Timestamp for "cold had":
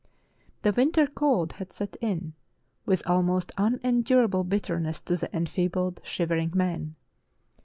1.05-1.71